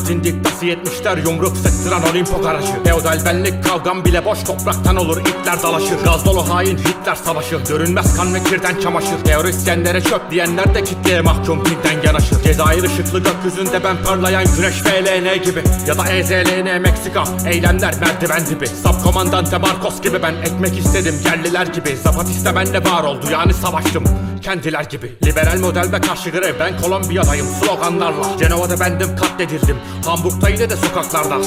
[0.00, 5.62] Kantin diktası yetmişler yumruk sıktıran Olimpo garajı Feodal benlik kavgam bile boş topraktan olur itler
[5.62, 6.04] dalaşır.
[6.04, 7.60] Gaz dolu hain Hitler savaşı.
[7.68, 9.24] Görünmez kan ve kirden çamaşır.
[9.24, 12.42] Teorisyenlere çöp diyenler de kitleye mahkum pinden yanaşır.
[12.42, 15.62] Cezayir ışıklı gökyüzünde ben parlayan güneş FLN gibi.
[15.86, 18.66] Ya da EZLN Meksika Eylemler merdiven dibi.
[18.66, 21.96] Sap komandante Marcos gibi ben ekmek istedim yerliler gibi.
[21.96, 24.04] Zapatista benle var oldu yani savaştım
[24.42, 25.12] Kendiler gibi.
[25.26, 28.38] Liberal model ve karşı grev ben Kolombiya'dayım sloganlarla.
[28.38, 29.76] Cenova'da bendim katledildim.
[30.04, 31.38] Hamburg'da yine de sokaklarda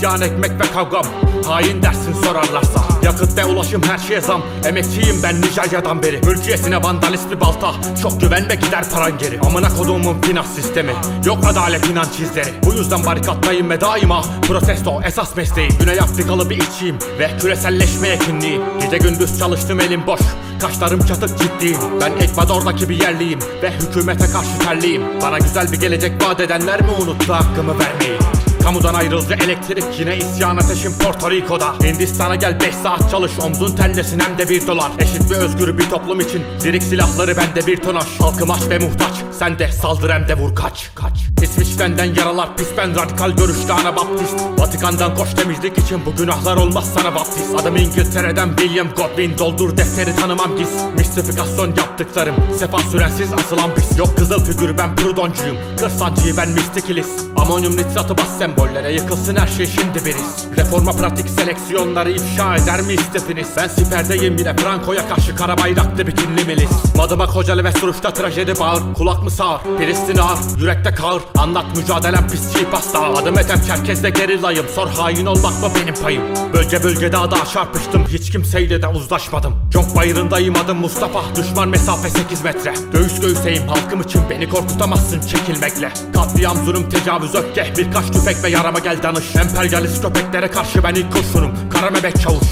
[0.00, 1.04] İsyan ekmek ve kavgam.
[1.46, 2.84] Hain dersin sorarlarsa.
[3.02, 4.42] Yakıt ve ulaşım her şeye zam.
[4.64, 6.20] Emekçiyim ben Nijerya'dan beri.
[6.26, 7.74] Mülkiyesine vandalist bir balta.
[8.02, 9.40] Çok güvenme gider paran geri.
[9.40, 10.92] Amına koduğumun finans sistemi.
[11.24, 12.48] Yok adalet inanç izleri.
[12.64, 15.72] Bu yüzden barikattayım ve daima Protesto esas mesleğim.
[15.80, 18.62] Güney Afrikalı bir işçiyim Ve küreselleşmeye kinliyim.
[18.80, 20.20] Gece gündüz çalıştım elim boş.
[20.60, 21.80] Kaşlarım çatık ciddiyim.
[22.00, 25.02] Ben Ekvador'daki bir yerliyim Ve hükümete karşı terliyim.
[25.22, 28.39] Bana güzel bir gelecek vaat edenler mi unuttu hakkımı vermeyi
[28.70, 31.74] Kamudan ayrıldı elektrik yine isyan ateşim Porto Rico'da.
[31.84, 34.92] Hindistan'a gel 5 saat çalış omzun tellesin hem de bir dolar.
[34.98, 38.06] Eşit ve özgür bir toplum için Dirik silahları bende bir tonaş.
[38.20, 40.90] Halkım aç ve muhtaç sen de saldır hem de vur kaç.
[40.94, 41.12] Kaç.
[41.42, 47.14] İsviçre'den yaralar pis ben radikal görüşlü anabaptist Vatikan'dan koş temizlik için bu günahlar olmaz sana
[47.14, 47.60] baptist.
[47.60, 53.98] Adım İngiltere'den William Godwin doldur defteri tanımam giz Mistifikasyon yaptıklarım sefa sürensiz asılan biz.
[53.98, 59.66] Yok kızıl figür ben prudoncuyum Kırsancıyı ben mistikilis Amonyum nitratı bas sembollere yıkılsın her şey
[59.66, 60.46] şimdi biriz.
[60.56, 66.44] Reforma pratik seleksiyonları ifşa eder mi istifiniz Ben siperdeyim yine Franco'ya karşı kara bayraklı bikinli
[66.44, 69.60] milis Madıma kocalı ve suruşta trajedi bağır Kulak mı sağır?
[69.78, 71.22] Filistin ağır Yürekte kağır.
[71.38, 74.66] Anlat mücadelem pis çiğ pasta Adım Ethem Çerkez'de gerillayım.
[74.74, 76.22] Sor hain olmak mı benim payım?
[76.52, 78.06] Bölge bölge dağda çarpıştım.
[78.08, 79.54] Hiç kimseyle de uzlaşmadım.
[79.72, 81.20] Conk bayırındayım adım Mustafa.
[81.36, 82.74] Düşman mesafe 8 metre.
[82.92, 85.92] Göğüs göğüseyim halkım için Beni korkutamazsın çekilmekle.
[86.14, 89.36] Katliam zulüm tecavüz öfke Birkaç tüfek ve yarama gel danış.
[89.36, 91.52] Emperyalist köpeklere karşı ben ilk kurşunum.
[91.70, 92.49] Kara bebek çavuş